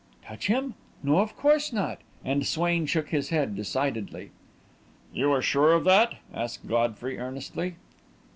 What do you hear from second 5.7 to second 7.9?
of that?" asked Godfrey earnestly.